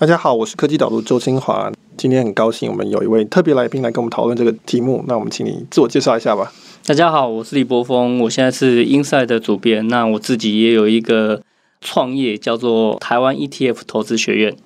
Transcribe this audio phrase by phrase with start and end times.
[0.00, 1.70] 大家好，我是科技导读周清华。
[1.98, 5.04] 今天很高兴，我们有一位特别来宾来跟我们讨论这个题目。
[5.06, 6.50] 那我们请你自我介绍一下吧。
[6.86, 9.86] 大家好，我是李柏锋，我现在是 Inside 的主编。
[9.88, 11.42] 那我自己也有一个
[11.82, 14.56] 创业，叫做台湾 ETF 投资学院。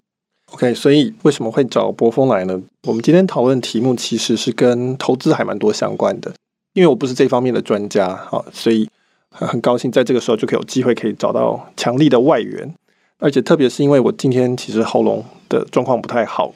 [0.53, 2.63] OK，所以为什么会找博峰来呢？
[2.87, 6.33] 我们今天讨论题目其实是跟投资还蛮多相关的。
[6.75, 8.89] 因为我不是这方面的专家啊，所以
[9.33, 12.73] 很高兴在这个时候就可以有机会可以找到强力的外援。
[13.19, 16.53] 而且特别是因为我今天其实喉咙的状况不太好，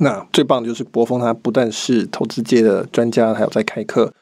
[0.00, 4.12] 那最棒的就是博峰，他不但是投资界的专家，还有在开课，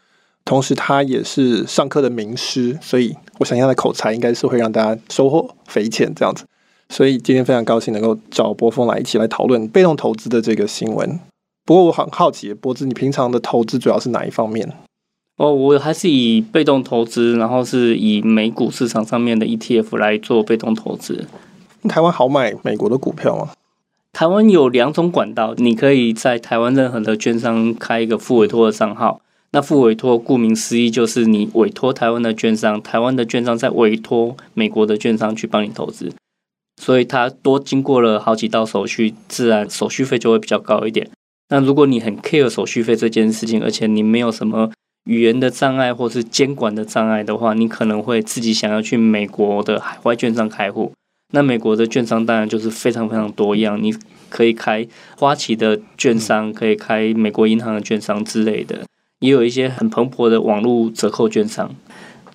[0.45, 6.45] 同时他也是上课的名师，所以我想他的口才应该是会让大家收获匪浅这样子。
[6.89, 11.19] 所以今天非常高兴能够找博峰来一起来讨论被动投资的这个新闻。
[11.65, 14.73] 不过我很好奇，博子，你平常的投资主要是哪一方面？
[15.37, 21.27] 哦，我还是以被动投资，然后是以美股市场上面的 ETF 来做被动投资。
[21.87, 23.51] 台湾好买美国的股票吗？
[24.13, 29.21] 台湾有两种管道，你可以在台湾任何的券商开一个副委托的账号。
[29.53, 36.13] 那副委托顾名思义就是你委托台湾的券商，台湾的券商再委托美国的券商去帮你投资，
[36.83, 41.09] 所以它多经过了好几道手续，自然手续费就会比较高一点。
[41.49, 44.71] 那如果你很 care 手续费这件事情，而且你没有什么
[45.05, 50.93] 语言的障碍或是监管的障碍的话，你可能会自己想要去美国的海外券商开户。
[51.33, 53.95] 那美国的券商当然就是非常非常多样，你
[54.29, 58.85] 可以开花旗的券商，可以开美国银行的券商之类的，
[59.21, 61.75] 也有一些很蓬勃的网络折扣券商。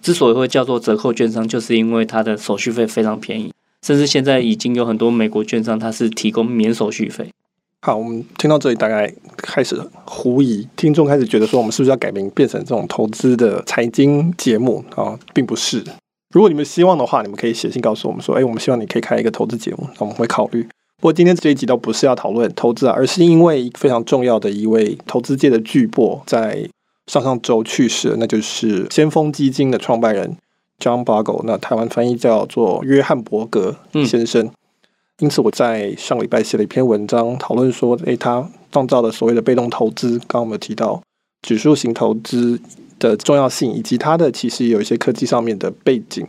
[0.02, 3.54] 之所以会叫做折扣券商，就是因为它的手续费非常便宜，
[3.86, 7.30] 甚至现在已经有很多美国券商它是提供免手续费。
[7.84, 15.18] 好，我们听到这里大概开始狐疑，听众开始觉得说，我们是不是要改名变成这种投资的财经节目啊？
[15.34, 15.84] 并不是。
[16.32, 20.64] 如果你们希望的话，你们可以写信告诉我们说：“哎，我们希望你可以开一个投资节目，那我们会考虑。”
[21.02, 26.70] 不过今天这一集倒不是要讨论投资啊，而是因为非常重要的一位投资界的巨擘在
[27.08, 30.38] 上上周去世，那就是先锋基金的创办人
[30.80, 33.76] John Bogle，那台湾翻译叫做约翰伯格
[34.06, 34.50] 先生。
[35.20, 41.02] 因此我在上礼拜写了一篇文章，讨论说：“哎，他创造了所谓的被动投资，刚刚我们提到
[41.42, 42.62] 指数型投资。”
[43.02, 46.26] 的重要性，以及它的其实有一些科技上面的背景，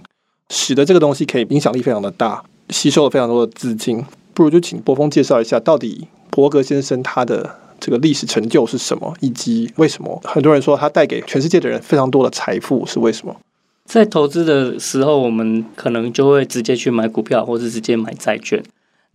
[0.48, 4.04] 使得这个东西可以影响力非常的大，吸收了非常多的资金。
[4.34, 13.36] 不如就请波峰介绍一下，到底伯格先生他的这个历史成就是什么，以及为什么很多人说他带给全世界的人非常多的财富是为什么？
[13.84, 18.62] 在投资的时候，我们可能就会直接去买股票，或是直接买债券。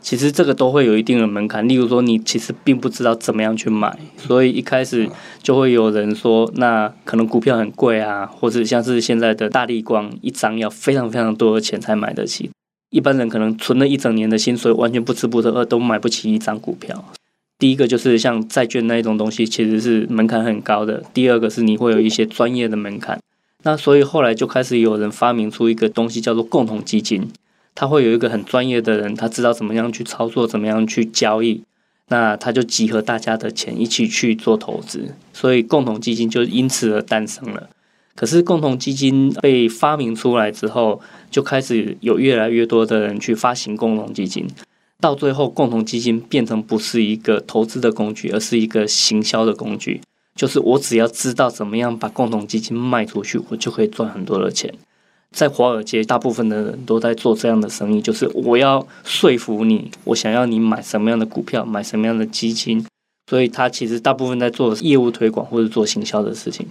[0.02, 5.10] 其实这个都会有一定的门槛，例如说你其实并不知道怎么样去买，所以一开始
[5.42, 12.48] 就会有人说，那可能股票很贵啊，或者像是现在的大立光，一张要非常非常多的钱才买得起，
[12.90, 17.04] 一般人可能存了一整年的薪水，完全不吃不喝都买不起一张股票。
[17.58, 23.20] 第一个就是像债券那一种东西，其实是门槛很高的；第二个是你会有一些专业的门槛，
[23.64, 27.28] 那所以后来就开始有人发明出一个东西，叫做共同基金。
[27.78, 31.62] 他会有一个很专业的人，他知道怎么样去操作，怎么样去交易，
[32.08, 37.70] 那他就集合大家的钱一起去做投资，所以共同基金就因此而诞生了。
[38.16, 41.00] 可是共同基金被发明出来之后，
[41.30, 44.48] 就开始有越来越多的人去发行共同基金，
[45.00, 50.00] 到最后共同基金变成不是一个投资的工具，而是一个行销的工具，
[50.34, 54.74] 就是我只要知道怎么样把共同基金卖出去，我就可以赚很多的钱。
[55.30, 62.84] 在华尔街，大部分的人都在做这样的生意，就是我要说服你，我想要你买什么样的股票，买什么样的基金，
[63.28, 66.66] 所以他其实大部分在做业务推广或者做行销的事情。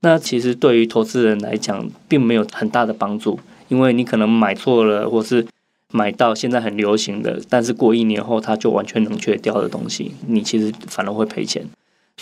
[0.00, 3.38] 那其实对于投资人来讲，并没有很大的帮助，
[3.68, 5.46] 因为你可能买错了，或是
[5.92, 11.64] 买到现在很流行的，但是过一年后它就完全冷却掉的东西，你其实反而会赔钱。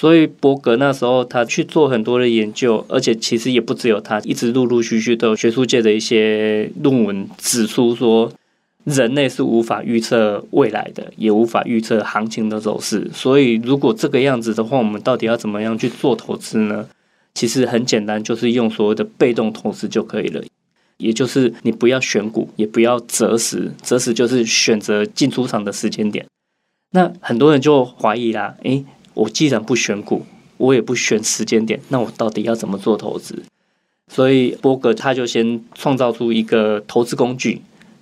[0.00, 8.32] 所以伯格那时候他去做很多的研究，而且其实也不只有他，一直陆陆续续都有学术界的一些论文指出说，
[8.84, 13.10] 人类是无法预测未来的，也无法预测行情的走势。
[13.12, 16.86] 所以如果这个样子的话，我们到底要怎么样去做投资呢？
[17.34, 20.40] 其实很简单，就是用所谓的被动投资就可以了，
[20.98, 26.24] 也就是你不要选股，也不要择时，择时就是选择进出场的时间点。
[26.92, 28.84] 那很多人就怀疑啦，诶。
[29.18, 30.24] 我既然不选股，
[30.58, 33.42] 我也不选时间点，那我到底要怎么做投资？
[34.06, 37.60] 所以伯格他就先创造出一个投资工具，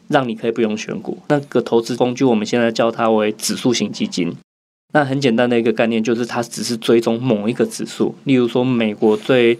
[0.09, 1.19] 让你可以不用选股。
[1.29, 4.37] 那个投资工具我们现在叫它为指数型基金。
[4.93, 8.15] 那很简单的一个概念就是，它只是追踪某一个指数。
[8.25, 9.59] 例如说，美国最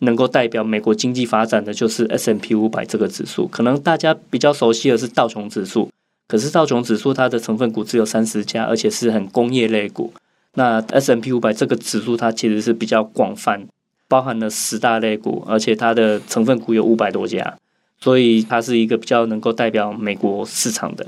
[0.00, 3.48] 能够代表美国经济发展的就是 S&P 五百这个指数。
[3.48, 5.88] 可能大家比较熟悉的是道琼指数。
[6.28, 10.12] 可是道琼指数它的成分股只有三十家，而且是很工业类股。
[10.58, 13.64] 那 S M P 五百这个指数它其实是比较广泛，
[14.08, 17.56] 包含了十大类股，而且它的成分股有五百多家，
[18.00, 21.06] 所以它是一个比较能够代表美国市场的。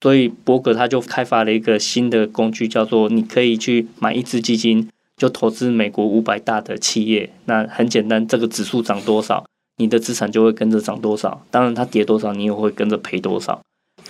[0.00, 7.28] 所以伯格他就开发了一个新的工具，叫做你可以去买一支基金，就投资美国五百大的企业。
[7.46, 9.44] 那很简单，这个指数涨多少，
[9.78, 11.44] 你的资产就会跟着涨多少。
[11.50, 13.60] 当然它跌多少，你也会跟着赔多少。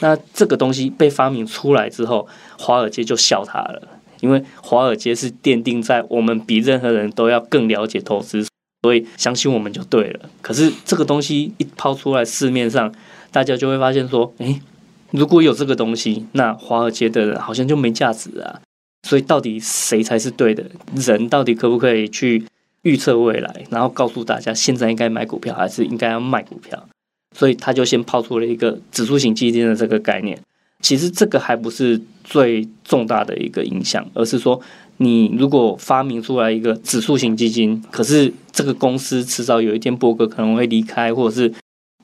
[0.01, 2.29] 那这个东西被发明出来之后，
[2.59, 8.47] 华尔街就笑他了，因为华尔街是奠定在我们比任何人都要更了解投资，
[8.83, 10.31] 所以相信我们就对了。
[10.41, 12.95] 可是这个东西一抛出来市面上，
[13.31, 14.63] 大家就会发现说，诶。
[15.11, 18.63] 如果有这个东西，那华尔街的人好像就没价值啊。
[19.07, 20.65] 所以到底谁才是对的？
[20.95, 22.43] 人到底可不可以去
[22.81, 26.89] 预测未来，然后告诉大家现在应该买股票还是应该要卖股票？
[27.37, 30.39] 所以他就先抛出了一个指数型基金的这个概念。
[30.83, 34.61] 其实这个还不是最重大的一个影响，而是说
[34.99, 41.55] 你如果发明出来一个指数型基金，可是这个公司迟早有一天伯格可能会离开，或者是。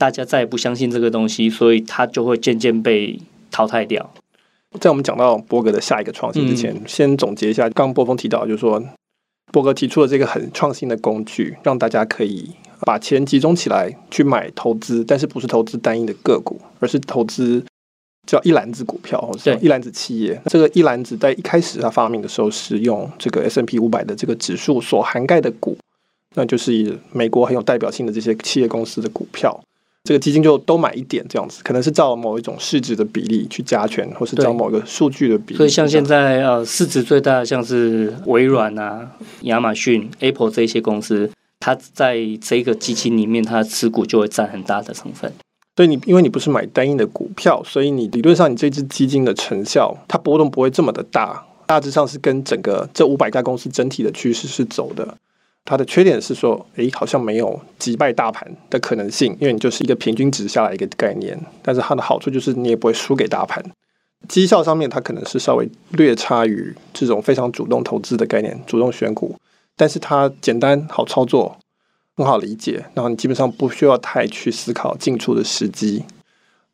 [0.00, 3.19] 大家再也不相信这个东西，所以它就会渐渐被
[3.50, 4.14] 淘汰掉。
[4.78, 8.80] 在我们讲到伯格的下一个创新之前，嗯、先总结一下，刚刚波峰提到，就是说
[9.50, 12.48] 伯格提出了这个很创新的工具，让大家可以
[12.82, 17.64] 把钱集中起来去买投资，但是不是投资单一的个股，而是投资
[18.28, 20.38] 叫一篮子股票，或者一篮子企业。
[20.50, 25.78] 这个一篮子在一开始它发明的时候是用这个 S&P 五百的这个指数所涵盖的股，
[26.34, 29.58] 那就是美国很有代表性的这些企业公司的股票。
[30.04, 35.56] 这个基金就都买一点这样子，可能是照某一种市值的比例去加权，或是照某个数据的比例。
[35.56, 39.10] 所以像现在呃市值最大的像是微软啊、
[39.42, 41.30] 亚马逊、Apple 这些公司，
[41.60, 45.30] 它在这个基金里面，它的持股就会占很大的成分。
[45.78, 55.16] 对你，因为你不是买单一的股票，所以你理论上你这支基金的成效，它波动不会这么的大，大致上是跟整个这五百家公司整体的趋势是走的。
[55.64, 61.38] 它的缺点是说，诶，好像没有击败大盘的可能性，因为你就是一个平均值下来一个概念。
[61.62, 63.64] 但是它的好处就是你也不会输给大盘，
[64.28, 69.36] 绩效上面它可能是稍微略差于这种非常主动投资的概念，主动选股。
[69.76, 71.56] 但是它简单好操作，
[72.19, 76.05] 很好理解，然后你基本上不需要太去思考进出的时机。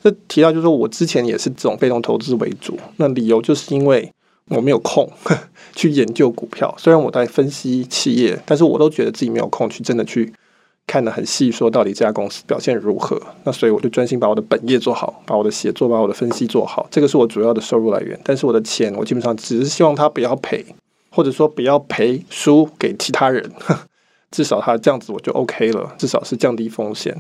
[0.03, 4.11] 这提到就是说我之前也是这种被动投资为主，那理由就是因为。
[4.49, 5.11] 我没有空
[5.75, 10.31] 去研究股票，虽然我在分析企业，但是我都觉得自己没有空去真的去
[10.87, 13.19] 看得很细，说到底这家公司表现如何。
[13.45, 18.21] 那所以我就专心把我的本业做好，把我的写作、把我的分析做好，这个是我主要的收入来源。
[18.23, 20.63] 但是我的钱，我基本上只是希望他不要赔，
[21.11, 23.51] 或者说不要赔输给其他人，
[24.35, 27.17] 至少他这样子我就 OK 了，至少是降低风险。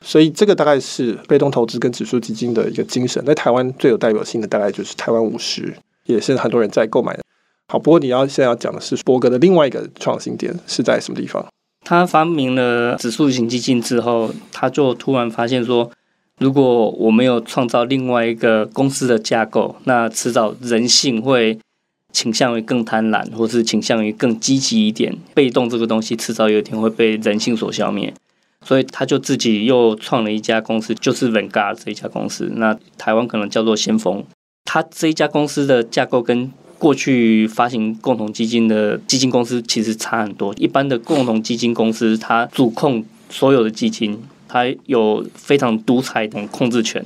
[0.00, 3.24] 所以这个大概是被动投资跟指数基金的一个精神。
[3.24, 5.74] 在台湾最有代表性的大概就是台湾五十。
[6.06, 7.22] 也是很多人在购买的。
[7.72, 11.42] 好，不过你要现在要讲的是伯格的另外一个创新点是在什么地方？
[11.82, 15.90] 他发明了指数型基金之后，他就突然发现说，
[16.38, 21.58] 如果我没有创造另外一个公司的架构，那迟早人性会
[22.14, 25.14] 倾向于更贪婪，或是倾向于更积极一点。
[25.34, 28.14] 被动这个东西迟早有一天会被人性所消灭，
[28.64, 32.50] 所以他就自己又创了一家公司，就是 Vanguard 这一家公司。
[32.54, 34.24] 那台湾可能叫做先锋。
[34.64, 40.54] 他这一家公司的架构跟过去发行共同基金的基金公司其实差很多。
[40.56, 47.04] 一般的共同基金公司，它主控所有的基金，它有非常独裁的控制权。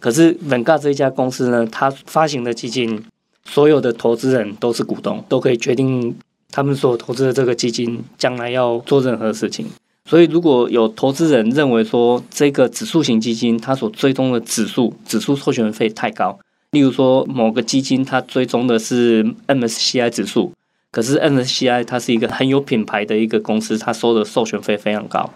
[0.00, 3.02] 可是 Vanguard 这一家公司呢，它发行的基金，
[3.44, 6.16] 所有的投资人都是股东，都可以决定
[6.50, 9.66] 他们所投资的这个基金将来要做任何事情。
[10.04, 16.38] 所以，如果有投资人认为说这个指数型基金它所追踪的指数指数授权费太高。
[16.72, 20.52] 例如说，某个基金它追踪的是 MSCI 指数，
[20.92, 25.32] 可是 MSCI 它是一个很有品牌的一个公司，它收的授权费非常高，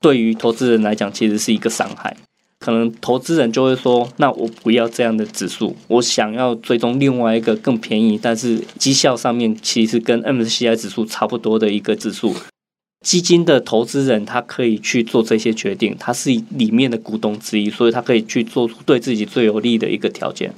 [0.00, 2.16] 对于投资人来讲，其实是一个伤害。
[2.58, 12.34] 可能投资人就会说：“那我不要这样的指数，我想要追踪另外一个更便宜，但是绩效上面其实跟 MSCI 指数差不多的一个指数。”
[13.04, 20.52] 基金的投资人他可以去做这些决定，他是里面的股东之一，所以他可以去做出对自己最有利的一个条件。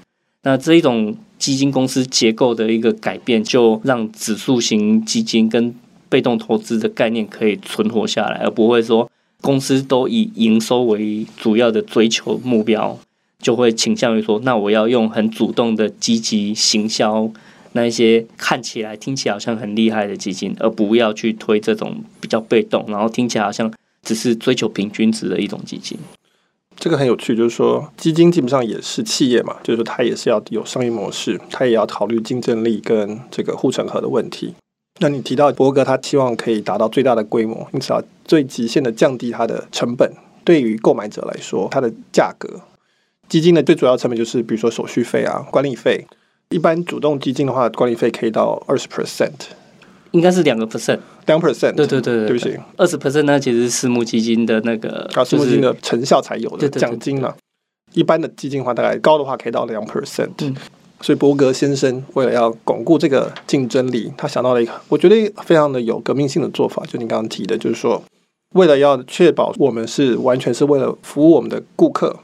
[0.45, 5.75] 那这一种基金公司结构的一个改变，就让指数型基金跟
[6.09, 9.11] 被动投资的概念可以存活下来，而不会说
[9.43, 12.99] 公司都以营收为主要的追求目标，
[13.41, 17.31] 就会倾向于说，那我要用很主动的积极行销
[17.73, 25.99] 那一些看起来听起来好像很厉害的基金，而不要去推这种比较被动，然后听起来好像只是追求平均值的一种基金。
[26.77, 34.55] 这个很有趣，就是说基金基本上也是企业嘛，就是说它也是要有商业模式，它也要考虑竞争力跟这个护城河的问题。
[34.99, 40.13] 那你提到伯格，他希望可以达到最大的规模，因此要最极限的降低它的成本。
[40.45, 42.61] 对于购买者来说，它的价格，
[43.29, 46.07] 基金的最主要成本就是比如说手续费啊、管理费。
[46.51, 49.33] 一般主动基金的话，管理费可以到二十 percent。
[50.13, 57.35] 应该是两个 percent，两 percent，对对对对，对不起，二十 percent 呢，其实是私募基金的那个，啊，私募基金的成效才有的奖金嘛。
[57.93, 60.31] 一般的基金的话，大概高的话可以到两 percent。
[60.39, 60.57] 嗯，
[61.01, 68.03] 所以伯格先生为了要巩固这个竞争力，他想到了一个我觉得非常的有革命性的做法，就你刚刚提的，就是说，
[68.55, 72.17] 为了要确保我们是完全是为了服务我们的顾客，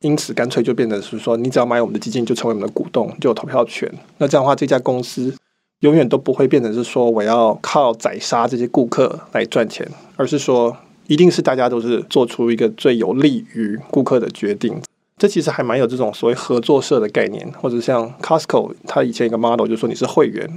[0.00, 3.92] 因此干脆就变成是说，你只要买我们的基金，就成为我们的股东，就有投票权。
[4.18, 5.34] 那这样的话，这家公司。
[5.82, 14.82] 永远都不会变成是说我要靠宰杀这些顾客来赚钱，而是说一定是大家都是做出一个最有利于顾客的决定。
[15.18, 20.48] 这其实还蛮有这种所谓合作社的概念，或者像 Costco，它以前一个 model 就是说你是会员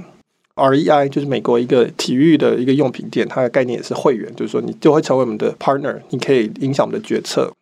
[0.54, 7.52] ，REI 就是美国一个体育的一个用品店，它的概念也是会员，就是说你就会成为我们的 partner，你可以影响我们的决策。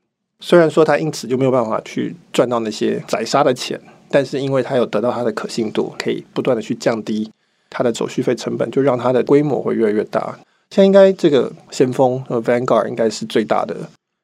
[0.41, 3.81] 虽然说它因此就没有办法去赚到那些宰杀的钱，
[4.11, 7.31] 但是因为它有得到它的可信度，可以不断的去降低。
[7.73, 10.37] 它的手续费成本就让它的规模会越来越大。
[10.71, 13.77] 现在应该这个先锋呃 Vanguard 应该是最大的，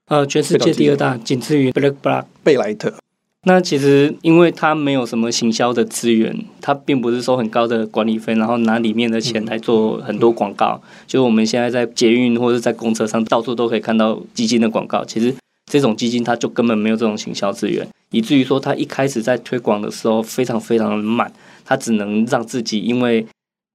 [0.06, 2.94] 呃，全世界第二大，仅次于 BlackRock 贝莱特。
[3.42, 10.80] 那其实因为它没有什么行销的资源，它并不是收很高的管理费，然后拿里面的钱来做很多广告。
[10.80, 15.04] 嗯、就我们现在在捷运或者在公车上到处都可以看到基金的广告。
[15.04, 15.34] 其实
[15.68, 21.32] 这种基金它就根本没有这种行销资源，以至于说它一开始在推广的时候非常非常的慢，
[21.64, 23.26] 它只能让自己因为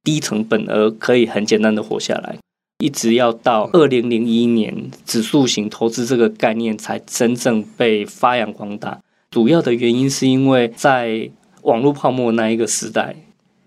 [0.01, 2.37] 低成本而可以很简单的活下来，
[2.81, 8.99] 一直要到二零零一年，指数型投资这个概念才真正被发扬光大。
[9.29, 11.29] 主要的原因是因为在
[11.61, 13.15] 网络泡沫那一个时代，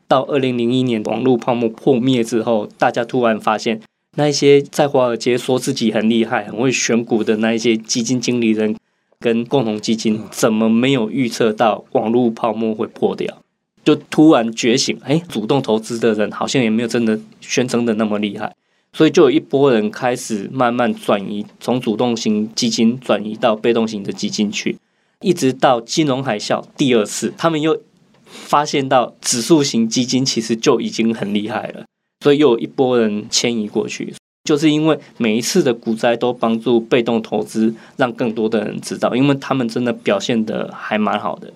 [0.08, 3.80] 到二零零一年网络泡沫破灭之后，大家突然发现，
[4.16, 8.76] 那一些在华尔街说自己很厉害、很会选股的那一些基金经理人
[9.20, 13.38] 跟共同基金，怎么没有预测到网络泡沫会破掉？
[13.84, 18.54] 就突然觉醒，哎，主动投资的人好像也没有真的宣称的那么厉害，
[18.94, 24.78] 所以就有一波人开始慢慢转移，从主动型基金转移到被动型的基金去，
[25.20, 27.82] 一直到金融海啸第二次，他们又
[28.24, 31.84] 发现到指数型基金其实就已经很厉害了，
[32.20, 41.52] 所以又有一波人迁移过去，就是因为每一次的股灾都帮助被动投资让更多的人知道，因为他们真的表现得还蛮好的。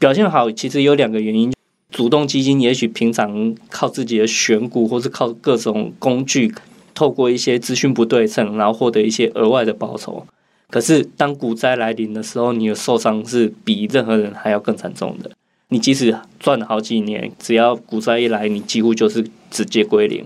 [0.00, 1.52] 表现好，其实有两个原因。
[1.94, 6.52] 主动基金也许平常靠自己的选股，或是靠各种工具，
[6.92, 10.26] 透过一些资讯不对称，然后获得一些额外的报酬。
[10.68, 15.30] 可是当股灾来临的时候，你的受伤是比任何人还要更惨重的。
[15.68, 20.24] 你即使赚了好几年，只要股灾一来，你几乎就是直接归零。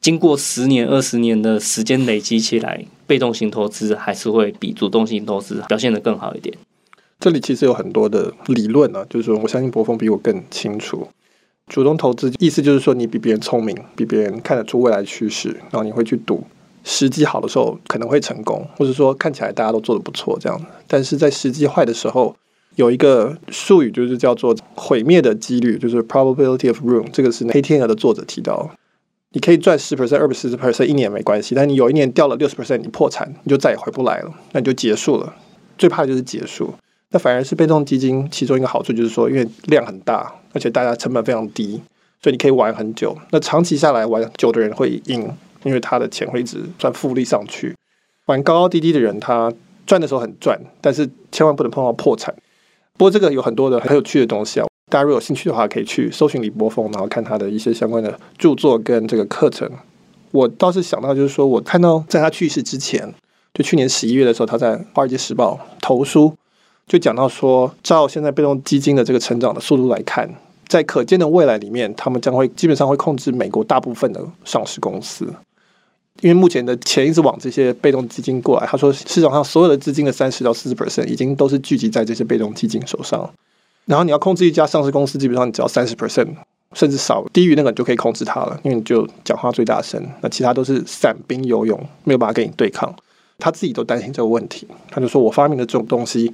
[0.00, 6.56] 经过十年、二十年的时间累积起来，被动型投资还是会比主动型投资表现得更好一点。
[7.22, 11.06] 这里其实有很多的理论啊，就是说，我相信博峰比我更清楚。
[11.68, 16.42] 主动投资意思就是说，你比别人聪明，比别人看得出未来趋势，然后你会去赌，
[16.82, 20.60] 时机好的时候可能会成功，或者说看起来大家都做得不错这样。
[20.88, 22.34] 但是在时机坏的时候，
[22.74, 27.08] 有一个术语就是叫做毁灭的几率，就是 probability of ruin。
[27.12, 28.68] 这个是黑天鹅的作者提到，
[29.30, 35.32] 你可以赚十 percent、二十 percent 一年没关系，但你有一年掉了六十 percent，你破产，你就再也回不来了，那你就结束了。
[35.78, 36.74] 最怕的就是结束。
[37.12, 41.80] 那反而是被动基金，其中一个好处就是说，因为量很大，而且大家成本非常低，
[42.22, 43.14] 所以你可以玩很久。
[43.30, 45.30] 那长期下来玩久的人会赢，
[45.62, 47.76] 因为他的钱会一直赚复利上去。
[48.24, 49.52] 玩高高低低的人，他
[49.86, 52.34] 赚的时候很赚，但是千万不能碰到破产。
[52.96, 59.70] 不过这个有很多的很有趣的东西啊，大家如果有兴趣的话，可以去搜寻李柏锋，然后看他的一些相关的著作跟这个课程。
[60.30, 63.12] 我倒是想到，就是说我看到在他去世之前，
[63.52, 66.34] 就去年十一月的时候，他在《华尔街时报》投书。
[66.86, 70.28] 就讲到说，照现在被动基金的这个成长的速度来看，
[70.66, 75.24] 在可见的未来里面，他们将会基本上会控制美国大部分的上市公司，
[76.20, 78.66] 因为目前的钱一直往这些被动基金过来。
[78.66, 83.30] 他说，市场上所有的资金的三十到四十 percent 已经都是聚集在这些被动基金手上。
[83.86, 86.28] 然后你要控制一家上市公司，基本上你只要三十 percent，
[86.74, 90.00] 甚至少低于那个你就可以控制它了，因为你就讲话最大声。
[90.20, 92.94] 那其他都是散兵游勇，没有办法跟你对抗。
[93.38, 96.32] 他自己都担心这个问题，他就说我发明的这种东西。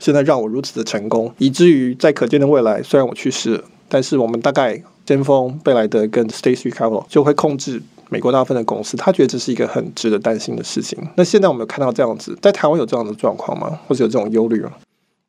[0.00, 10.98] 现在让我如此的成功，以至于在可见的未来，虽然我去世了，但是我们大概先锋贝莱德跟 State Street Capital 就会控制美国大部分的公司，他觉得这是一个很值得担心的事情。
[11.16, 13.78] 那现在我们有看到这样子，在台湾有这样的状况吗？
[13.86, 14.72] 或者有这种忧虑吗？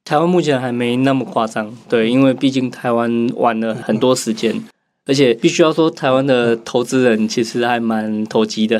[0.06, 4.64] 台湾目前还没那么夸张，对，因为毕竟台湾玩了很多时间，
[5.06, 8.80] 而且必须要说，台湾的投资人其实还蛮投机的，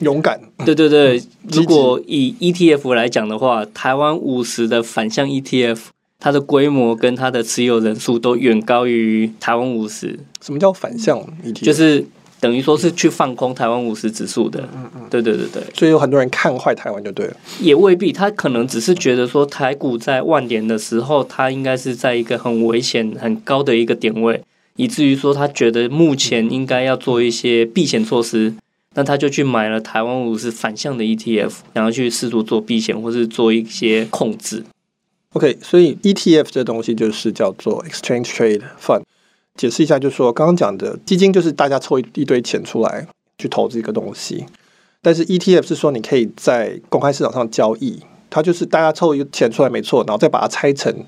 [0.00, 0.40] 勇敢。
[0.64, 5.78] 对对对， 如果以 ETF 来讲的话，台湾五十的反向 ETF，
[6.18, 10.18] 它的规模跟它的持有人数都远高于台湾五十。
[10.40, 11.64] 什么叫反向 ETF？
[11.64, 12.06] 就是。
[12.38, 24.40] 等于说是去放空台湾五十指数的，嗯嗯，对对对对，所以有很多人看坏台湾就对了，也未必，他可能只是觉得说台股在万点的时候，它应该是在一个很危险、很高的一个点位，
[24.76, 28.54] 以至于说他觉得目前应该要做一些避险措施，
[28.94, 34.64] 那他就去买了台湾五十反向的 ETF，然后去试图做避险或是做一些控制。
[35.32, 39.02] OK，所以 ETF 这东西就是叫做 Exchange Trade Fund。
[39.54, 43.06] 解释一下，就是说刚刚讲的基金就是大家凑一堆钱出来
[43.38, 44.44] 去投资一个东西，
[45.00, 51.04] 但是 ETF 是说你可以在公开市场上交易，它就是大家凑一个钱出来没错，然后再把它拆成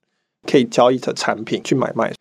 [0.47, 2.15] 可以交易的产品去买卖，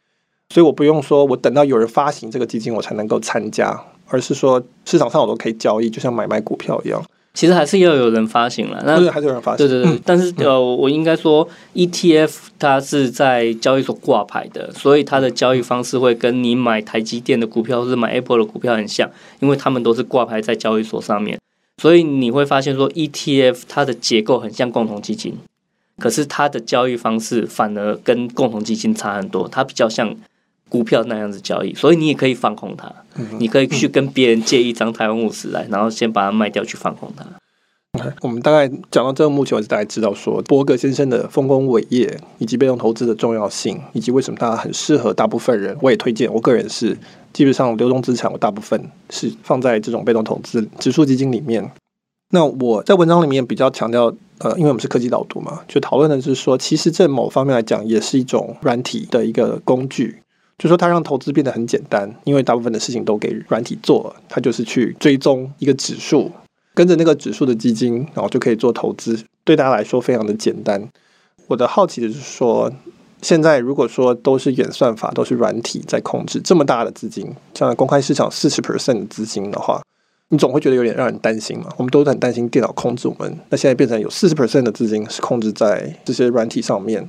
[0.50, 7.04] 所以我不用说我等到有人发行这个基金我才能够参加，而是说市场上我都可以交易，就像买卖股票一样。
[7.34, 9.58] 其实还是要有人发行了，那对还是有人发行。
[9.58, 19.08] 对对对，但是呃，我应该说，ETF 它是在交易所挂牌的，所以它的交易方式会跟你买台积电的股票或是买 Apple 的股票很像，
[19.39, 21.39] 因为他们都是挂牌在交易所上面，
[21.80, 25.38] 所以你会发现说，ETF 它的结构很像共同基金，
[26.00, 30.16] 可是它的交易方式反而跟共同基金差很多，它比较像。
[30.69, 32.91] 股票那样子交易，所以你也可以放空它。
[33.39, 37.25] 你可以去跟别人借一张台湾五十来，然后先把它卖掉去放空它。
[37.93, 45.75] Okay, 我们大概讲到这个目前为止，大家知道说伯格先生的丰功伟业，以及被动投资的重要性，以及为什么它很适合大部分人。
[45.81, 46.95] 我也推荐，我个人是
[47.33, 51.71] 基本上流动资产，我大部分是放在这种被动投资指数基金里面。
[52.29, 60.17] 那我在文章里面比较强调，呃，因为我们是科技导读嘛，就讨论的是说，其实在某方面来讲，也是一种软体的一个工具。
[60.57, 66.31] 就说它让投资变得很简单，因为大部分的事情都给软体做了，它就是去追踪一个指数，
[66.74, 70.89] 跟着那个指数的基金，然后就可以做投资，对大家来说非常的简单。
[71.46, 72.72] 我的好奇的就是说，
[73.22, 79.81] 现在如果说都是演算法，都是软体在控制这么大的资金，像公开市场四十 percent 的资金的话，
[80.29, 81.67] 你总会觉得有点让人担心嘛。
[81.77, 87.07] 我们都很担心电脑控制我们，那现在变成有四十 percent 的资金是控制在这些软体上面。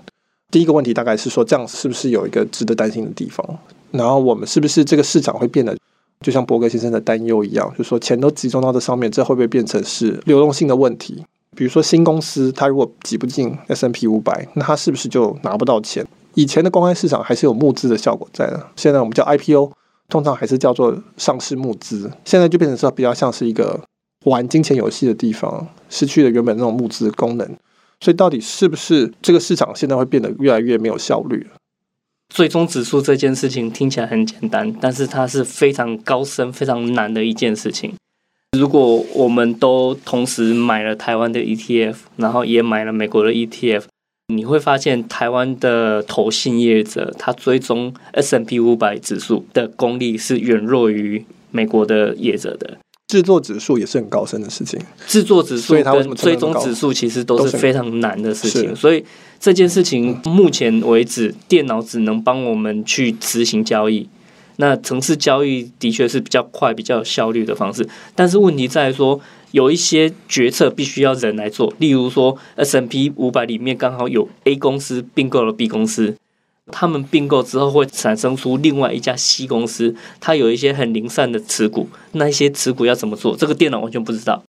[0.50, 3.46] 第一个问题大概是说，这样是不是有一个值得担心的地方？
[3.90, 5.76] 然后我们是不是这个市场会变得
[6.20, 11.24] 就像伯格先生的担忧一样，就是说钱都集中到这上面，这会不会变成是流动性的问题？
[11.54, 16.06] 比如说新公司它如果挤不进 S&P 五百，那它是不是就拿不到钱？
[16.34, 19.72] 以前的公开市场还是有募资的效果在的，现在我们叫 IPO，
[20.08, 23.80] 通常还是叫做上市募资，现在就变成说比较像是一个
[24.24, 27.56] 玩金钱游戏的地方，失去了原本那种募资功能。
[28.00, 31.56] 所以，到底是不是这个市场现在会变得越来越没有效率了？
[32.32, 37.94] 追踪指数这件事情听起来很简单，但是它是非常高深、非常难的一件事情。
[38.56, 43.84] 如果我们都同时买了台湾的 ETF，然后也买了美国的 ETF，
[44.28, 52.78] 你会发现台湾的投信业者他追踪 S&P 五百指数的功力是远弱于美国的业者的。
[53.09, 59.03] 制作指数也是很高深的事情，制作指数跟追踪指数其实都是非常难的事情，所以
[59.40, 64.07] 这件事情目前为止，电脑只能帮我们去执行交易。
[64.57, 69.18] 那程式交易的确是比较快、比较有效率的方式，但是问题在于说，
[69.53, 76.14] 有一些决策必须要人来做，例如说 S&P 五百里面刚好有 A 公司并购了 B 公司。
[76.70, 83.37] 他们并购之后会产生出另外一家 C 公司，它有一些很零散的持股，那一些持股要怎么做？
[83.37, 84.42] 这个电脑完全不知道，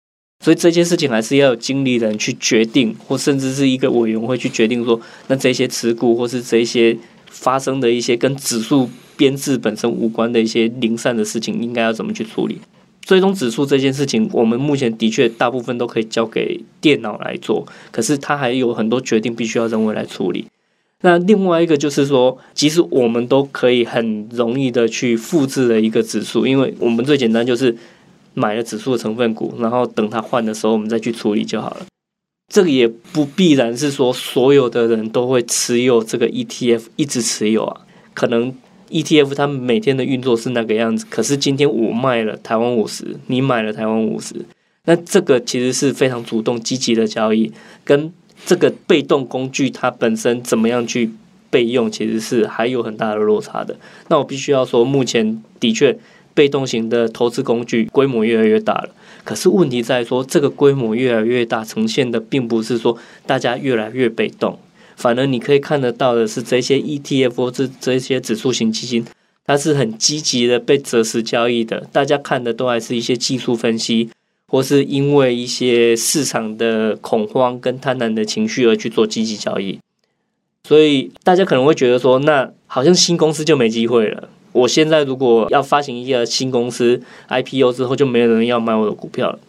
[0.44, 12.60] 所以这件事情还是要有经理人去决定，或甚至是一个委员会去决定说，那这些持股或是这些发生的一些跟指数编制本身无关的一些零散的事情，应该要怎么去处理？
[13.02, 20.46] 追踪指数这件事情，我们目前的确大部分都可以交给电脑来做，可是它还有很多决定必须要人为来处理。
[21.02, 27.74] 那另外一个就是说，其实我们都可以很容易的去复制的一个指数，因为我们最简单就是
[28.34, 31.86] 买了指数的成分股，然后等它换的时候，我们再去处理就好了。
[32.52, 37.82] 这个也不必然是说所有的人都会持有这个 ETF 一直持有啊，
[38.14, 38.54] 可能
[38.90, 44.36] ETF 它每天的运作是那个样子，可是今天我卖了台湾五十，你买了台湾五十，
[44.84, 47.54] 那这个其实是非常主动积极的交易，
[47.86, 48.12] 跟。
[48.46, 51.12] 这个被动工具它本身怎么样去
[51.50, 53.76] 备用，其实是还有很大的落差的。
[54.08, 55.98] 那我必须要说，目前的确
[56.34, 58.90] 被动型的投资工具规模越来越大了。
[59.24, 64.58] 可是问题在说，这个规模越来越大，呈现的并不是说大家越来越被动，
[64.96, 69.06] 反而你可以看得到的是，这些 ETF 或这这些指数型基金，
[69.46, 71.86] 它是很积极的被择时交易的。
[71.92, 74.10] 大家看的都还是一些技术分析，
[74.50, 79.80] 或是因为一些市场的恐慌跟贪婪的情绪而去做积极交易。
[80.68, 84.28] 所以大家可能会觉得说，那好像新公司就没机会了。
[84.52, 89.40] 我现在如果要发行一个新公司 IPO 之后，就没有人要买我的股票了。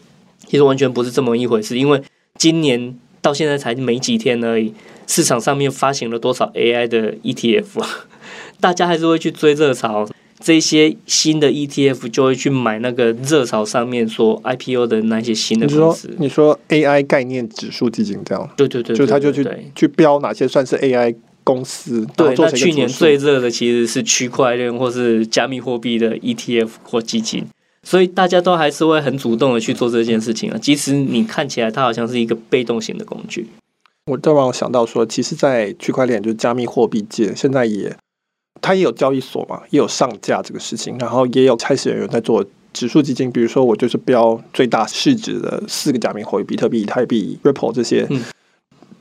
[0.46, 2.02] 其实完全不是这么一回事，因为
[2.36, 4.72] 今年到现在才没几天而已，
[5.06, 7.88] 市场上面发行了多少 AI 的 ETF 啊？
[8.60, 10.08] 大家还是会去追热潮，
[10.42, 16.08] 这些新的 ETF 就会去买那个热潮上面说 IPO 的那些新的公司。
[16.18, 18.48] 你说，你说 AI 概念指数基金这样？
[18.56, 22.06] 对对对，对，就他就去去标哪些算是 AI 公司。
[22.16, 27.44] 对，那去年最热的其实是区块链或是加密货币的 ETF 或基金，
[27.82, 30.56] 所以大家都还是会很主动的去做这件事情啊。
[30.56, 33.46] 即使你看起来它好像是一个被动型的工具，
[34.06, 37.94] 我倒让我想到说，其实，在区块链就是加密货币界，现在也。
[38.60, 48.22] 它也有交易所嘛，也有上架这个事情，然后也有开始有人在做指数基金，比如说我就是标最大市值的四个加密货币，比特币、以太币、Ripple 这些，嗯，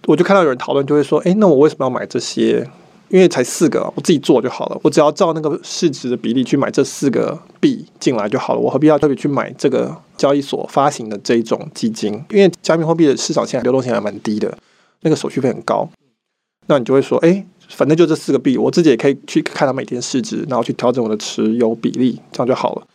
[0.07, 2.69] 我就看到有人讨论，就会说，哎，那我为什么要买这些？
[3.09, 12.13] 因为才四个，我自己做就好了，我只要照那个市值的比例去买这四个币进来就好了，我何必要特别去买这个交易所发行的这一种基金？
[12.29, 14.55] 因为加密货币的市场现在流动性还蛮低的，
[15.01, 15.89] 那个手续费很高，
[16.67, 17.45] 那你就会说，哎。
[17.69, 22.87] 反正就这四个币，我自己也可以去看它每天市值，然后去调整我的持有比例，这样就好了。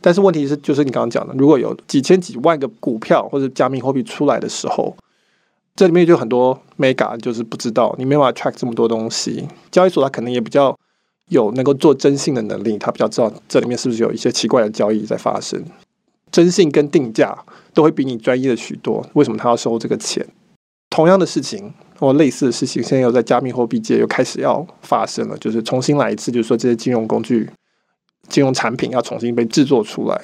[0.00, 4.96] 但是问题是，就是你刚刚讲的，如果有几千几万个股票或者加密货币出来的时候，
[5.76, 9.46] 这里面就很多 mega 就是不知道，你没办法 track 这么多东西。
[9.70, 10.78] 交易所它可能也比较
[11.28, 15.62] 有能够做征信的能力，它比较知道这里面是不是有一些奇怪的交易在发生。
[16.32, 17.36] 征信跟定价
[17.74, 20.26] 都会比你专业的许多，为什么他要收这个钱？
[20.88, 21.74] 同样的事情。
[22.00, 27.50] 或类似的事情，现在又在加密货币界又开始要发生了，就是重新来一次，就是说这些金融工具、
[28.26, 30.22] 金融产品要重新被制作出来。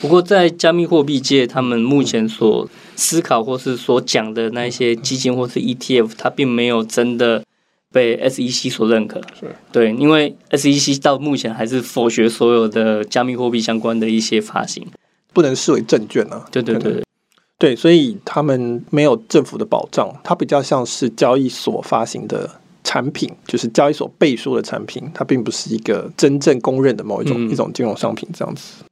[0.00, 7.42] 不过，在加密货币界，他们目前所思考或是所讲的那些基金或是 ETF，它并没有真的
[7.90, 9.20] 被 SEC 所认可。
[9.38, 14.86] 是对，因为 SEC 到目前还是否决所有的加密货币相关的一些发行，
[15.32, 16.46] 不能视为证券啊。
[16.52, 17.02] 对对对。
[17.60, 22.48] 对，所以他们没有政府的保障，它比较像是交易所发行的
[22.82, 28.82] 产品，就是交易所背书的产品，它并不是一个真正公认的某一种、嗯、一种金融商品这样子。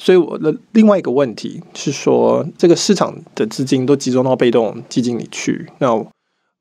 [0.00, 5.70] 所以我的另外一个问题是说，这个市场的资金都集中到被动基金里去。
[5.78, 5.94] 那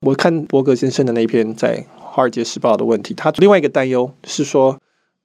[0.01, 4.77] 我看伯格先生的那篇在《华尔街时报》的问题，他另外一个担忧是说，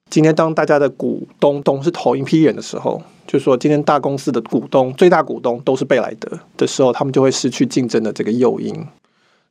[0.09, 3.01] 今天当大家的股东都是同一批人的时候。
[3.27, 8.73] 就是说，今天大公司的股东、最大股东都是贝莱德的时候，他们就会失去竞争的这个诱因；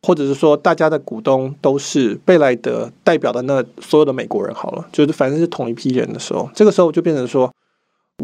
[0.02, 7.54] 或者是说，大家的股东都是贝莱德代表的那所有的美国人，好了，就是反正是同一批人的时候，这个时候就变成说，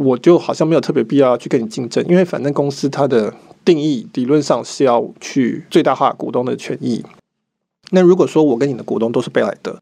[0.01, 3.33] 我就好像没有特别必要去跟你竞争，因为反正公司它的
[3.65, 7.05] 定义理论上是要去最大化股东的权益。
[7.91, 9.79] 那如果说我跟你的股东都是贝莱德，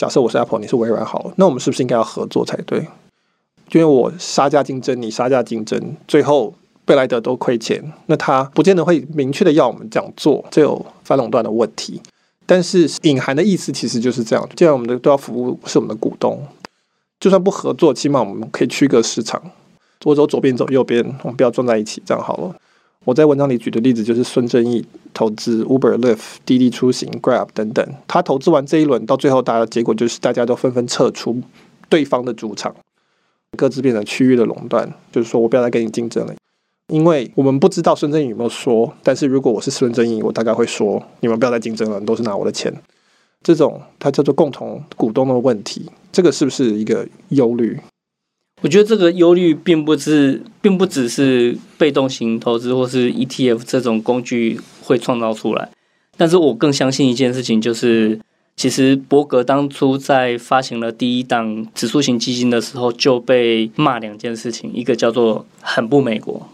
[0.00, 2.78] 假设我是 Apple，你是微软，好，那我们是不是应该要合作才对？
[3.70, 6.54] 因为我杀价竞争，你杀价竞争，最后
[6.86, 12.00] 贝莱德都亏钱，那他不见得会明确的要我们这样做，这有反垄断的问题。
[12.46, 16.42] 但是隐含的意思其实就是这样，既然我们的都要服务是我们的股东，
[17.20, 19.50] 就算不合作，起码我们可以区隔市场，
[20.04, 22.56] 我走左边走右边，我们不要撞在一起，这样好了。
[23.06, 24.84] 我在文章里举的例子就是孙正义
[25.14, 31.40] 投资 Uber、Lyft、滴滴出行、Grab 等等，他投资完这一轮，到最后大家结果就是大家都纷纷撤出
[31.88, 32.74] 对方的主场。
[33.56, 36.34] 各自变成区域的垄断，就是说我不要再跟你竞争了，
[36.88, 42.72] 因为我们不知道孙正义有没有说，但是如果我是孙正义，我大概会说，你们不要再竞争了，都是拿我的钱。
[43.42, 47.80] 这种它叫做共同股东的问题，这个是不是一个忧虑？
[48.62, 55.70] 我觉得这个忧虑并不是，并不只是被动型投资或是 ETF 这种工具会创造出来，
[56.16, 58.20] 但是我更相信一件事情，就是。
[58.56, 66.46] 其实伯格当初在发行了第一档指数型基金的时候，就被骂两件事情，一个叫做很不美国，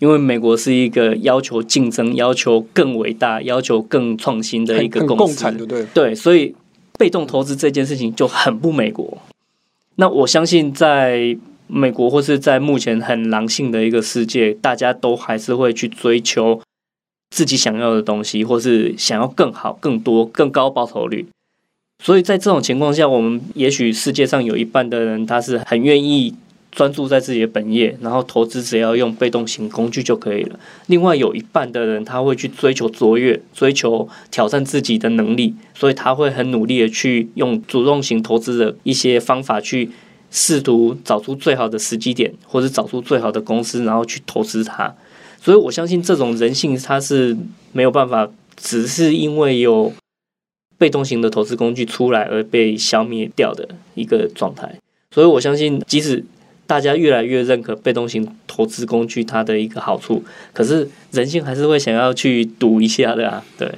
[0.00, 5.86] 因为美国是一个要求竞争、要求更伟大、要求更创新的一个公司，对对？
[5.94, 6.56] 对，所以
[6.98, 9.18] 被动投资这件事情就很不美国。
[10.00, 16.60] 那我相信，在美国或是在目前很狼性的一个世界，大家都还是会去追求。
[17.30, 21.26] 自己想要的东西，或是想要更好、更多、更高报酬率，
[22.02, 26.34] 所以在这种情况下，我们也许世界上有一半的人他是很愿意
[26.70, 30.58] 专注在自己的本业，然后投资只要用被动型工具就可以了。
[30.86, 39.90] 另外有一半的人他会去追求卓越，追求挑战自己的能力，所以他会很努力的去用主动型投资的一些方法去
[40.30, 44.94] 试图找出最好的时机点，或者找出最好的公司，然后去投资它。
[45.40, 47.36] 所以我相信这种人性它是
[47.72, 49.92] 没有办法，只是因为有。
[50.80, 54.78] 被动型的投资工具出来而被消灭掉的一个状态，
[55.12, 56.24] 所以我相信，即使
[56.68, 63.42] 大家越来越认可被动型投资工具它的一个好处，可是人性还是会想要去赌一下的啊。
[63.56, 63.74] 对，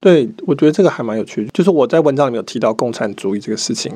[0.00, 1.48] 对，我觉得这个还蛮有趣。
[1.52, 3.92] 就是我在文章里面有提到共产主义这个事情，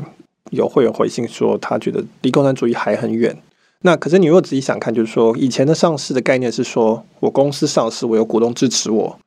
[0.50, 3.36] 有会有回信说他觉得离共产主义还很远。
[3.82, 9.18] 那可是你如果仔细想看，就是说以前的上市的概念是说我公司上市，我有股东支持我。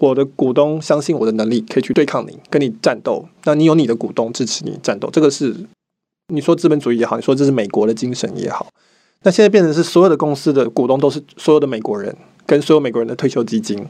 [0.00, 3.28] 我的股东相信我的能力可以去对抗你，跟你战斗。
[3.44, 5.54] 那你有你的股东支持你战斗，这个是
[6.32, 8.66] 你说资本主义也好，你说这是美国的精神也好。
[9.22, 12.16] 那现在变成是所有的公司的股东都是所有的美国人，
[12.46, 13.86] 跟所有美国人的退休基金。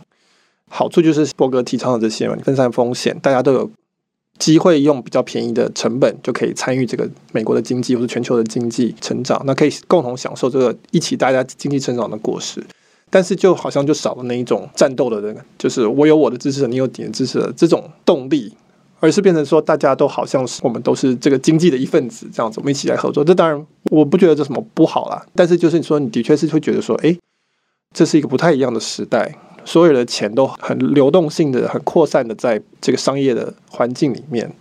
[0.68, 3.70] 好处就是伯格提倡的这些嘛，分散风险，大家都有
[4.38, 12.62] 机会用比较便宜的成本就可以参与这个美国的经济或者全球的经济成长，那可以共同享受这个一起大家经济成长的果实。
[13.11, 18.55] 但是就好像就少了那一种战斗的人，就是我有我的支持，你有你的支持的这种动力，
[19.02, 23.24] 而是变成说大家都好像是我们都是这个经济的一份子，这样子我们一起来合作。
[23.24, 27.18] 这当然我不觉得这什么不好啦，但是就是你说你的确是会觉得说，诶，
[27.92, 29.34] 这是一个不太一样的时代，
[29.64, 34.54] 所有的钱都很流动性的、很扩散的在这个商业的环境里面，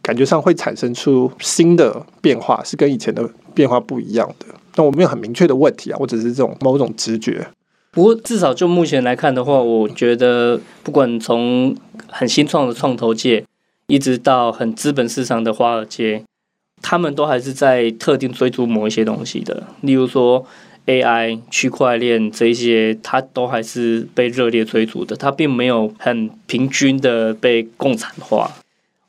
[0.00, 4.46] 感觉上会产生出新的变化，是跟以前的变化不一样的。
[4.74, 7.46] 但我没有很明确的问题啊，我只是这种某种直觉。
[7.90, 11.76] 不过，至少就目前来看的话，我觉得不管从
[12.08, 13.44] 很新创的创投界，
[13.86, 16.24] 一直到很资本市场的华尔街，
[16.80, 19.62] 他们都还是在特定追逐某一些东西的。
[19.82, 20.46] 例如说
[20.86, 28.50] AI、区块链这些，它都还是被热烈追逐的，它并没有很平均的被共产化。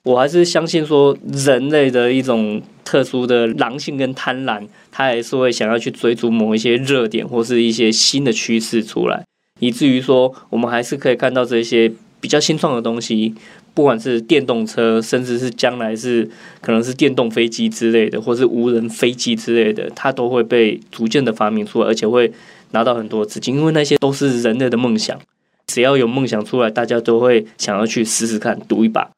[0.04, 9.24] 我还是相信说，人类的一种特殊的狼性跟贪婪，他还是会想要去追逐某一些热点或是一些新的趋势出来，
[9.60, 13.34] 以至于说，我们还是可以看到这些比较新创的东西，
[13.74, 16.30] 不管是电动车，甚至是将来是
[16.62, 22.32] 可能是电动飞机之类的，或是无人飞机之类的，它都会被逐渐的发明出来，而且会
[22.72, 25.20] 拿到很多资金，因为那些都是人类的梦想。
[25.66, 29.10] 只要有梦想出来，大家都会想要去试试看，赌一把。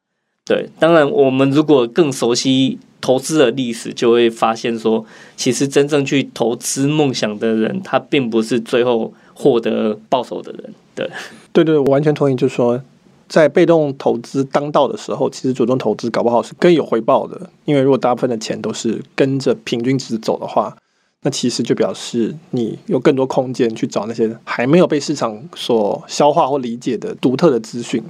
[0.46, 5.04] 对，当然，我们如果更熟悉投资的历史，就会发现说，
[5.36, 10.74] 其实真正去投资梦想的人，他并不是最后获得报酬的人。
[10.94, 11.10] 对，
[11.52, 12.36] 对对，我完全同意。
[12.36, 12.80] 就是说，
[13.28, 17.50] 在被动投资当道的时候，其实主动投资搞不好是更有回报的。
[17.66, 20.76] 因为如果大部分的钱都是跟着平均值走的话，
[21.22, 28.04] 那其实就表示你有更多空间去找那些还没有被市场所消化或理解的独特的资讯。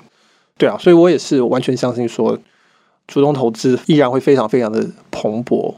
[0.58, 2.38] 对啊，所以我也是完全相信说，
[3.08, 5.74] 主动投资依然会非常非常的蓬勃。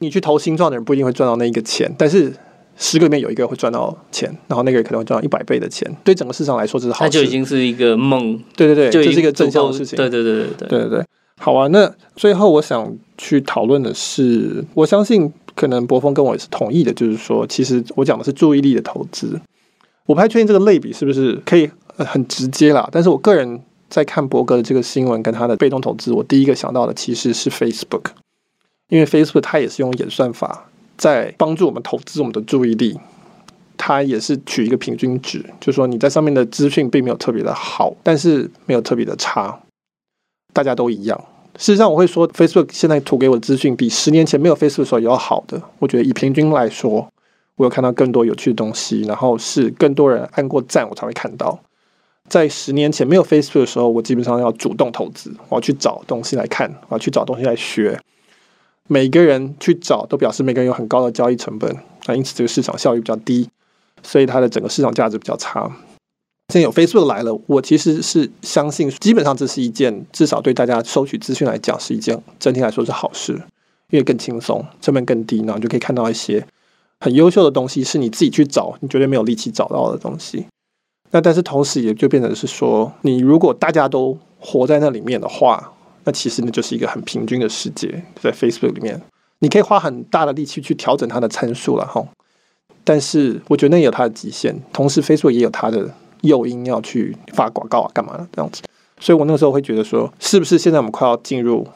[0.00, 2.34] 你去投新创的人不一定会赚到那一个钱，但是
[2.80, 5.88] 十个里面有一个会赚到钱，然后那个人可能会赚到一百倍的钱。
[6.02, 7.04] 对整个市场来说，这是好事。
[7.04, 8.36] 那就已经是一个梦。
[8.56, 9.96] 对对对，这是一个正向的事情。
[9.96, 11.04] 对对对对对对对对。
[11.38, 19.40] 好啊，那最后我想去讨论的是，我相信可能博峰跟我也是同意的，就是说，其实我讲的是注意力的投资。
[20.06, 23.60] 我不太确定这个类比是不是可以很直接啦，但是我个人。
[23.90, 28.02] 在看博格的这个新闻跟他的被动投资，我第一个想到的其实是 Facebook，
[28.88, 30.69] 因为 Facebook 它也是用演算法
[31.00, 33.00] 在帮助我们投资我们的注意力，
[33.78, 39.58] 它也是取一个平均值，就是说你在上面的资讯并没有特别的好，但是没有特别的差，
[40.52, 41.18] 大家都一样。
[41.56, 45.62] 事实上，我会说 Facebook 现在吐给我的资讯比十年前没有 Facebook 的时候也要好的。
[45.78, 47.08] 我觉得以平均来说，
[47.56, 51.58] 我有看到更多有趣的东西，然后是更多人按过赞，我才会看到。
[52.28, 57.98] 在十年前没有 Facebook 的时候，我基本上要主动投资，我要去找东西来看，我要去找东西来学。
[58.92, 61.72] 每个人去找都表示每个人有很高的交易成本，
[62.06, 63.48] 那因此这个市场效率比较低，
[64.02, 65.70] 所以它的整个市场价值比较差。
[66.48, 73.34] 现在有 Facebook 来了，我其实是相信，基本上这是一件至少对大家收取资讯来讲是一件整体来说是好事，
[73.90, 76.44] 因为更轻松，成本更低，然后你就可以看到一些
[76.98, 80.46] 很优秀的东西，是你自己去找，你绝对没有力气找到的东西。
[81.12, 85.72] 那但是同时也就变成是说，你如果大家都活在那里面的话，
[86.04, 89.00] 那其实那就是一个很平均的世界，在 Facebook 里面，
[89.40, 92.06] 你可以花很大的力气去调整它的参数了哈。
[92.84, 98.62] 但是我觉得那也有它的极限，同时 Facebook 也有它的诱因要去发广告啊，干嘛的这样子。
[98.98, 101.66] 所以我那时候会觉得说，是不是现在我们快要进入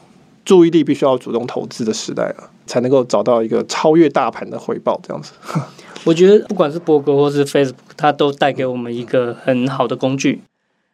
[0.43, 5.31] 注意力必须要主动投资的时代了，才能够找到一个超越大盘的回报这样子。
[6.05, 10.41] 我觉得不管是博格或是 Facebook，它都带给我们一个很好的工具。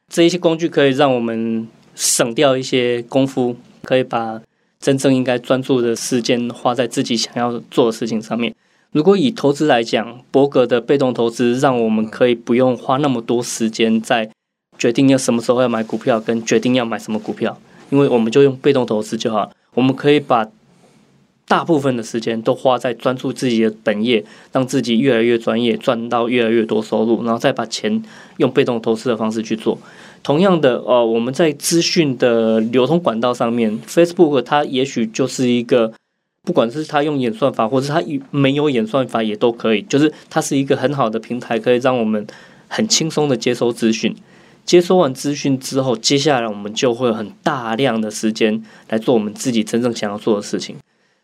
[0.07, 4.41] 这一些工具可以让我们省掉一些功夫，可以把
[4.79, 8.53] 真正应该专注的时间花在自己想要做的事情上面。
[8.91, 14.29] 如果以投资来讲，伯格的被动投资让我们可以不用花那么多时间在
[14.77, 17.57] 决定要什么时候要买股票，跟决定要买什么股票，
[17.89, 19.51] 因为我们就用被动投资就好。
[19.73, 20.45] 我们可以把
[21.51, 28.01] 大部分的时间都花在专注自己的本业，让自己越来越专业，赚到越来越多收入，然后再把钱
[28.37, 29.77] 用被动投资的方式去做。
[30.23, 35.91] 同样的，呃，我们在资讯的流通管道上面，Facebook 它也许就是一个，
[36.43, 42.25] 不管是它用演算法，或者它没有演算法也都可以，就是它是一个很好的平台，可以让我们
[42.69, 44.15] 很轻松的接收资讯。
[44.63, 50.77] 接收完资讯之后，接下来我们就会有很大量的时间来做我们自己真正想要做的事情。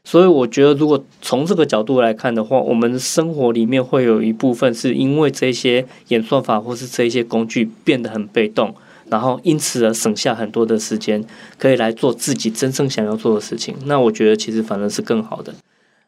[0.08, 8.74] 所以我觉得，如果从这个角度来看的话，我们生活里面会有一部分是因为这些演算法或是这些工具变得很被动，
[9.10, 11.22] 然后因此而省下很多的时间，
[11.58, 13.76] 可以来做自己真正想要做的事情。
[13.84, 15.54] 那我觉得其实反而是更好的。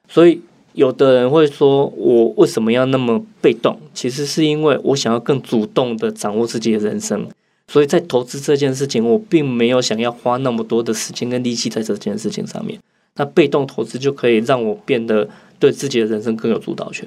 [0.08, 0.40] 所以
[0.72, 3.78] 有的人会说，我为什么要那么被动？
[3.94, 7.28] 其实是因为我想要更主动的掌握自己的人生。
[7.68, 12.80] 所以在投资这件事情，我并没有想要花那么多的时间跟力气在这件事情上面。
[13.20, 15.28] 那被动投资就可以让我变得
[15.60, 17.06] 对自己的人生更有主导权。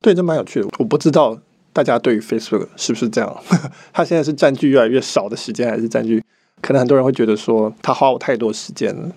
[0.00, 0.68] 对，这蛮有趣的。
[0.78, 1.38] 我不知道
[1.74, 3.36] 大家对于 Facebook 是不是这样？
[3.92, 6.24] 它现在是占据越来越少的时间，还是占据？
[6.62, 9.12] 可能很多人会觉得说，它花我太多时间了。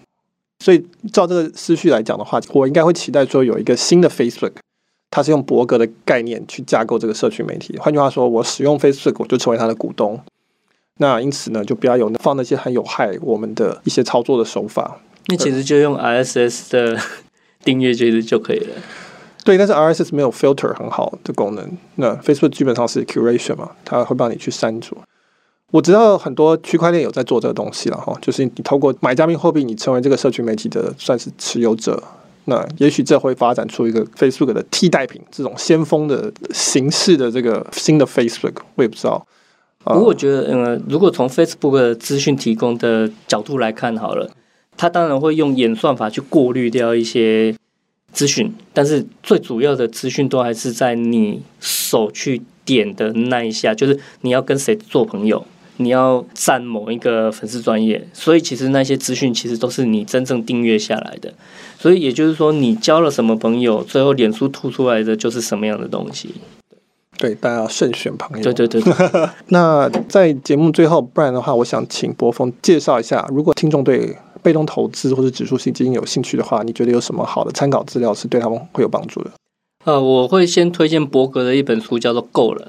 [0.60, 4.52] 所以照这个思绪来讲的话，我应该会期待说有一个新的 Facebook，
[5.10, 7.78] 它是用博格的概念去架构这个社群媒体。
[7.78, 10.20] 换句话说，我使用 Facebook，我就成为它的股东。
[10.98, 15.00] 那因此呢，就不要有放那些很有害我们的一些操作的手法。
[15.28, 16.98] 那其实就用 RSS 的
[17.64, 18.76] 订阅其实就可以了。
[19.44, 21.78] 对，但是 RSS 没有 filter 很好的功能。
[21.96, 24.98] 那 Facebook 基本上是 curation 嘛，它会帮你去删除。
[25.72, 32.02] 我知道很多区块链有在做这个东西了哈，就是你透过买加密货币，你成为这个社群媒体的算是持有者。
[32.46, 39.24] 那也许这会发展出一个 Facebook 的替代品，这种先锋的形式的这个新的 Facebook，我也不知道。
[39.84, 44.30] 不过我觉得，嗯，如果从 Facebook 的资讯提供的角度来看，好了。
[44.80, 47.54] 它当然会用演算法去过滤掉一些
[48.14, 61.34] 资讯，但是最主要的资讯都还是在你手去点的那一下，就是你要跟谁做朋友，你要赞某一个粉丝专业，所以其实那些资讯其实都是你真正订阅下来的。
[61.78, 66.36] 所以也就是说，你交了什么朋友，最后脸书吐出来的就是什么样的东西。
[67.18, 68.44] 对，大家要慎选朋友。
[68.44, 69.30] 对对对，对。
[69.50, 79.32] 那在节目最后，不然的话，我想请柏锋介绍一下，如果听众对被动投资或者指数型基金有兴趣的话，你觉得有什么好的参考资料是对他们会有帮助的？
[79.86, 82.66] 呃，我会先推荐伯格的一本书，叫做《够了》，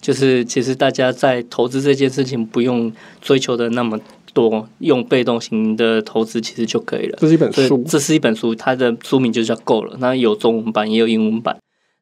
[0.00, 3.98] 就是其实大家在投资这件事情不用追求的那么
[4.32, 7.18] 多，用被动型的投资其实就可以了。
[7.20, 11.56] 这是一本书，这是一本书，它的书名就叫《够了》，那有中文版也有英文版。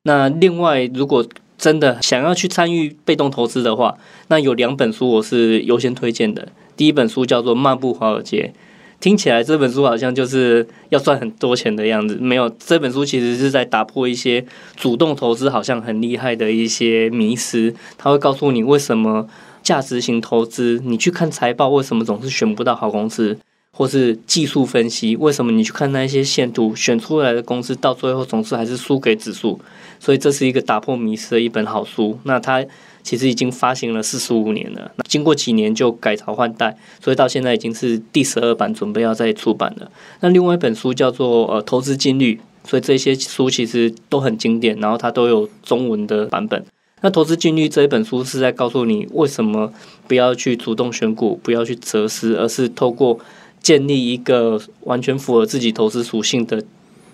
[0.04, 1.24] 那另外，如果
[1.56, 3.96] 真的想要去参与被动投资的话，
[4.28, 6.48] 那有两本书我是优先推荐的。
[6.76, 8.52] 第一本书叫做《漫步华尔街》。
[9.02, 17.74] 听起来这本书好像就是要赚很多钱的样子，没有，这本书其实是在打破一些主动投资好像很厉害的一些迷思。
[17.98, 19.26] 他会告诉你为什么
[19.60, 23.36] 价值型投资，你去看财报为什么总是选不到好公司，
[23.72, 29.60] 或是技术分析为什么你去看那些线图选出来的公司到最后总是还是输给指数。
[29.98, 32.20] 所以这是一个打破迷失的一本好书。
[32.22, 32.64] 那它。
[33.02, 39.90] 其实已经发行了四十五年了，那经过几年就改朝换代，所以到现在已经是第十二版，准备要再出版了。
[40.20, 46.64] 那另外一本书叫做呃投资金律，所以这些书其实都很经典，然后它都有中文的版本。
[47.00, 49.72] 那投资金律这一本书是在告诉你为什么
[50.06, 53.18] 不要去主动选股，不要去择时，而是透过
[53.60, 56.62] 建立一个完全符合自己投资属性的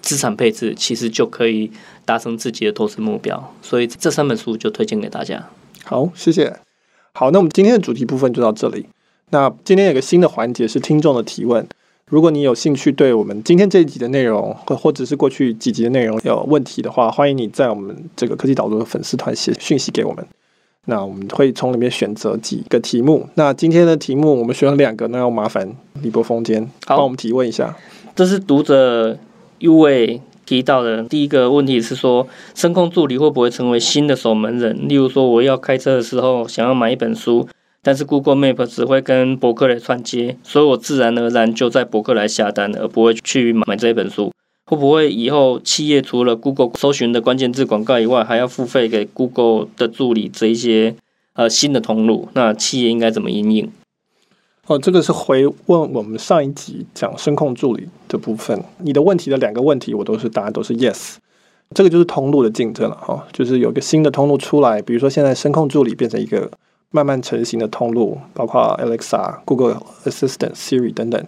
[0.03, 1.71] 资产配置，其实就可以
[2.05, 3.55] 达成自己的投资目标。
[3.63, 5.49] 所以这三本书就推荐给大家。
[5.89, 6.55] 好，谢谢。
[7.15, 8.85] 好，那我们今天的主题部分就到这里。
[9.31, 11.67] 那今天有个新的环节是听众的提问。
[12.11, 20.23] 如果你有兴趣对我们今天这一集的内容，或或者是过去几集的内容有问题的话，欢迎你在我们这个科技导读的粉丝团写讯息给我们。
[20.85, 23.27] 那我们会从里面选择几个题目。
[23.37, 27.75] 那今天的题目我们选了两个，那要麻烦李博峰先帮我们提问一下。
[28.15, 29.17] 这是读者
[29.59, 30.21] 因为。
[30.49, 34.89] 提到的第一个问题是说，声控助理会不会成为新的守门人？
[34.89, 37.47] 例如说，我要开车的时候想要买一本书，
[37.83, 44.33] 但是 Google Map 只会跟博客来串接，所以我自然而然就在博客来下单，而不会去买这本书。
[44.65, 50.95] 会不会以后企业除了 Google 搜寻的关键字广告以外，还要付费给 Google 的助理这一些
[51.35, 52.31] 呃新的通路？
[52.33, 53.71] 那企业应该怎么因应？
[54.69, 58.63] 哦，这个是回问我们上一集讲声控助理的部分。
[58.83, 61.15] 你的问题的两个问题，我都是答案都是 yes。
[61.75, 66.51] 这个就是通路的竞争了哈、哦，就是有个新的通路出来，比如说现在声控助理变成一个
[66.91, 71.25] 慢慢成型的通路，包括 Alexa、Google Assistant、Siri 等等。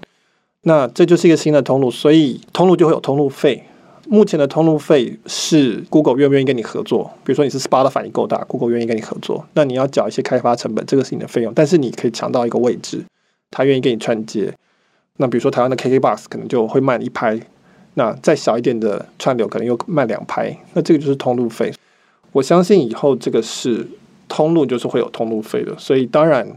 [0.64, 3.64] 那这就是一个新的通路，所以通路就会有通路费。
[4.06, 7.10] 目前的通路费是 Google 愿不愿意跟你合作？
[7.24, 11.50] 比如说你是 Spotify 够大，Google 愿意跟你合作，那你要缴一些开发成本，这个是你的费用。
[11.54, 13.02] 但是你可以抢到一个位置，
[13.50, 14.54] 他愿意跟你串接。
[15.16, 17.40] 那比如说台湾的 KKBOX 可能就会慢一拍，
[17.94, 21.72] 那再小一点的串流可能又慢两拍，那这个就是通路费。
[22.32, 23.86] 我相信以后这个是
[24.28, 26.56] 通路就是会有通路费的，所以当然。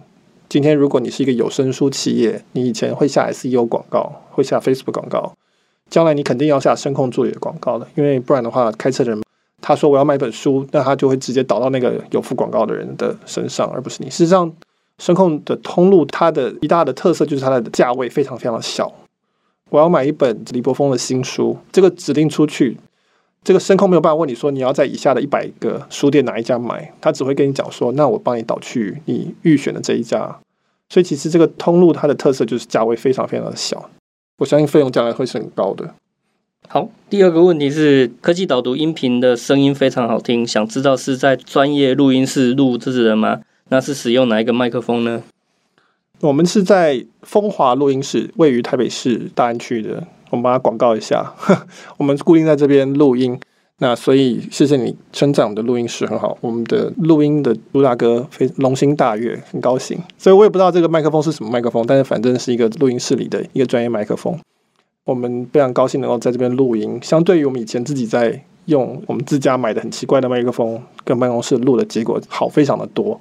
[0.49, 5.33] 今天，如果你是一个有声书企业，你以前会下 SEO 广告，会下 Facebook 广告，
[5.89, 9.19] 将来你肯定要下声控助理的广告的，因为不然的话，开车的人
[9.61, 14.11] 他说我要买本书，那他就会直接导到那个有付广告的人的身上，而不是你。
[14.11, 14.53] 事实上，
[14.99, 18.93] 声控的通路它的一大的特色就是它的价位非常非常的小。
[19.69, 22.77] 我要买一本李柏峰的新书，这个指定出去。
[23.43, 30.39] 这个声控没有办法问你说，你要在以下的一百个书店哪一家买，他只会跟你讲说，那我帮你导去你预选的这一家。
[30.89, 33.89] 所以其实这个通路它的特色就是价位非常非常的小，
[34.37, 35.93] 我相信费用将来会是很高的。
[36.69, 43.41] 好，第二个问题是科技导读音频的声音非常好听，想知道是在专业录音室录制的吗？
[43.69, 45.23] 那是使用哪一个麦克风呢？
[46.19, 50.05] 我们是在风华录音室，位于台北市大安区的。
[50.29, 51.33] 我们把它广告一下，
[51.97, 53.39] 我们固定在这边录音。
[53.79, 59.99] 那所以谢谢你称赞我们的录音室很好，我们的录音的朱大哥非龙心大悦，很高兴。
[60.17, 64.39] 所以我也不知道这个麦克风是什么麦克风，但是反正是一个录音室里的一个专业麦克风。
[65.03, 66.97] 我们非常高兴能够在这边录音。
[67.03, 73.19] 相对于我们以前自己在用我们自家买的很奇怪的麦克风跟办公室录的结果好非常的多。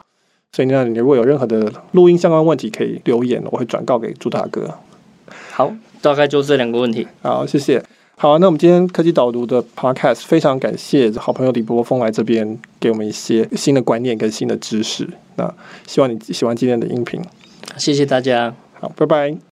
[0.52, 4.78] 所以呢，你如果有任何的录音相关问题，可以留言，我会转告给朱大哥。
[5.50, 5.72] 好。
[6.02, 7.06] 大概就这两个问题。
[7.22, 7.80] 好，谢谢。
[8.16, 15.08] 好，那我们今天科技导读的 Podcast 非常感谢好朋友李波峰来这边给我们一些新的观念跟新的知识。
[15.36, 15.54] 那
[15.86, 17.22] 希望你喜欢今天的音频。
[17.76, 18.52] 谢谢大家。
[18.80, 19.36] 好，拜拜。